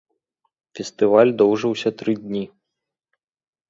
Фестываль 0.79 1.35
доўжыўся 1.43 1.89
тры 2.03 2.19
дні. 2.27 2.45